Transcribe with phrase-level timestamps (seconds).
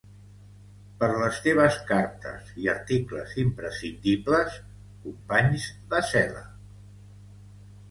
[1.01, 4.57] Per les teves cartes i articles imprescindibles,
[5.07, 6.45] companys de cel·la.